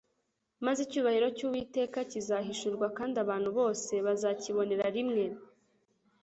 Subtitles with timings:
[0.65, 5.25] Maze icyubahiro cy'Uwiteka kizahishurwa kandi abantu bose bazakibonera rimwe."